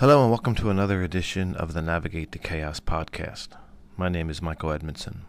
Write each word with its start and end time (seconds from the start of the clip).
Hello, 0.00 0.22
and 0.22 0.30
welcome 0.30 0.54
to 0.54 0.70
another 0.70 1.02
edition 1.02 1.56
of 1.56 1.72
the 1.72 1.82
Navigate 1.82 2.30
the 2.30 2.38
Chaos 2.38 2.78
podcast. 2.78 3.48
My 3.96 4.08
name 4.08 4.30
is 4.30 4.40
Michael 4.40 4.70
Edmondson. 4.70 5.22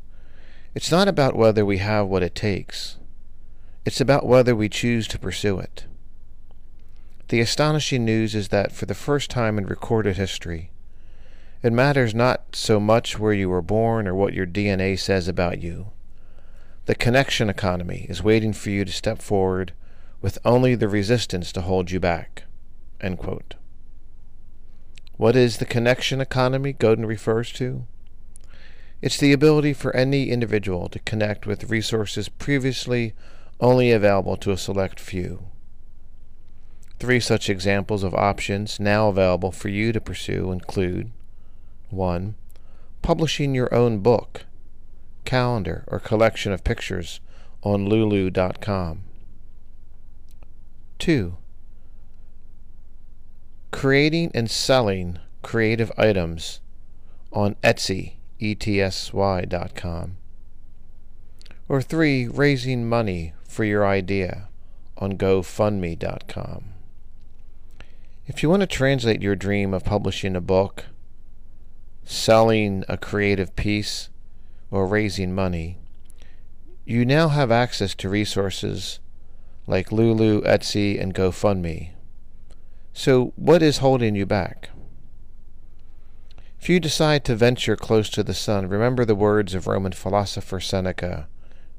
it's 0.75 0.91
not 0.91 1.07
about 1.07 1.37
whether 1.37 1.65
we 1.65 1.77
have 1.77 2.05
what 2.07 2.21
it 2.21 2.35
takes. 2.35 2.97
It's 3.85 4.01
about 4.01 4.25
whether 4.25 4.53
we 4.53 4.67
choose 4.67 5.07
to 5.07 5.17
pursue 5.17 5.57
it. 5.57 5.85
The 7.29 7.39
astonishing 7.39 8.03
news 8.03 8.35
is 8.35 8.49
that 8.49 8.73
for 8.73 8.85
the 8.85 8.93
first 8.93 9.31
time 9.31 9.57
in 9.57 9.65
recorded 9.65 10.17
history, 10.17 10.71
it 11.63 11.71
matters 11.71 12.13
not 12.13 12.55
so 12.55 12.79
much 12.79 13.17
where 13.17 13.33
you 13.33 13.49
were 13.49 13.61
born 13.61 14.05
or 14.05 14.13
what 14.13 14.33
your 14.33 14.45
DNA 14.45 14.99
says 14.99 15.29
about 15.29 15.61
you. 15.61 15.91
The 16.87 16.93
connection 16.93 17.49
economy 17.49 18.05
is 18.09 18.21
waiting 18.21 18.51
for 18.51 18.69
you 18.69 18.83
to 18.83 18.91
step 18.91 19.21
forward 19.21 19.71
with 20.21 20.37
only 20.43 20.75
the 20.75 20.89
resistance 20.89 21.51
to 21.53 21.61
hold 21.61 21.89
you 21.89 21.99
back. 21.99 22.43
What 25.17 25.37
is 25.37 25.57
the 25.57 25.65
connection 25.65 26.19
economy 26.19 26.73
Godin 26.73 27.05
refers 27.05 27.51
to? 27.53 27.87
It's 29.01 29.17
the 29.17 29.33
ability 29.33 29.73
for 29.73 29.95
any 29.95 30.29
individual 30.29 30.89
to 30.89 30.99
connect 30.99 31.45
with 31.45 31.69
resources 31.69 32.29
previously 32.29 33.13
only 33.59 33.91
available 33.91 34.37
to 34.37 34.51
a 34.51 34.57
select 34.57 34.99
few. 34.99 35.47
Three 36.99 37.19
such 37.19 37.49
examples 37.49 38.03
of 38.03 38.13
options 38.13 38.79
now 38.79 39.09
available 39.09 39.51
for 39.51 39.69
you 39.69 39.91
to 39.91 39.99
pursue 39.99 40.51
include 40.51 41.11
1. 41.89 42.35
Publishing 43.01 43.53
your 43.53 43.73
own 43.73 43.99
book, 43.99 44.45
calendar, 45.25 45.83
or 45.87 45.99
collection 45.99 46.51
of 46.51 46.63
pictures 46.63 47.19
on 47.63 47.87
lulu.com. 47.87 49.03
2. 50.99 51.37
Creating 53.71 54.31
and 54.33 54.49
selling 54.49 55.19
creative 55.41 55.91
items 55.97 56.61
on 57.33 57.55
Etsy 57.55 58.13
etsy.com. 58.39 60.17
Or 61.67 61.81
three, 61.81 62.27
raising 62.27 62.87
money 62.87 63.33
for 63.47 63.63
your 63.63 63.85
idea 63.85 64.49
on 64.97 65.17
gofundme.com. 65.17 66.65
If 68.27 68.41
you 68.41 68.49
want 68.49 68.61
to 68.61 68.67
translate 68.67 69.21
your 69.21 69.35
dream 69.35 69.73
of 69.73 69.83
publishing 69.83 70.35
a 70.35 70.41
book, 70.41 70.85
selling 72.03 72.83
a 72.87 72.97
creative 72.97 73.55
piece, 73.55 74.09
or 74.71 74.87
raising 74.87 75.33
money, 75.33 75.77
you 76.85 77.05
now 77.05 77.29
have 77.29 77.51
access 77.51 77.95
to 77.95 78.09
resources 78.09 78.99
like 79.67 79.91
Lulu, 79.91 80.41
Etsy, 80.41 81.01
and 81.01 81.13
GoFundMe. 81.13 81.91
So, 82.93 83.33
what 83.35 83.61
is 83.61 83.79
holding 83.79 84.15
you 84.15 84.25
back? 84.25 84.64
If 86.65 86.69
you 86.69 86.79
decide 86.79 87.23
to 87.25 87.35
venture 87.35 87.75
close 87.75 88.09
to 88.09 88.23
the 88.23 88.33
sun, 88.33 88.67
remember 88.67 89.05
the 89.05 89.13
words 89.13 89.53
of 89.53 89.67
Roman 89.67 89.91
philosopher 89.91 90.59
Seneca, 90.59 91.27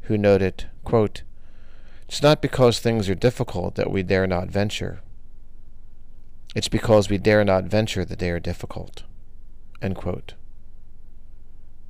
who 0.03 0.17
noted, 0.17 0.71
quote, 0.85 1.25
It's 2.09 2.23
not 2.23 2.41
because 2.41 2.79
things 2.79 3.09
are 3.09 3.17
difficult 3.17 3.75
that 3.75 3.91
we 3.91 4.05
dare 4.05 4.29
not 4.29 4.47
venture. 4.47 5.01
It's 6.55 6.69
because 6.69 7.11
we 7.11 7.19
dare 7.19 7.45
not 7.45 7.65
venture 7.65 8.05
that 8.05 8.21
they 8.21 8.31
are 8.31 8.39
difficult. 8.39 9.03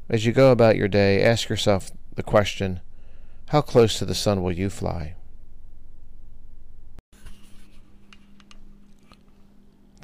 As 0.08 0.24
you 0.24 0.32
go 0.32 0.50
about 0.50 0.76
your 0.76 0.88
day, 0.88 1.22
ask 1.22 1.50
yourself 1.50 1.90
the 2.14 2.22
question, 2.22 2.80
How 3.48 3.60
close 3.60 3.98
to 3.98 4.06
the 4.06 4.14
sun 4.14 4.42
will 4.42 4.52
you 4.52 4.70
fly? 4.70 5.16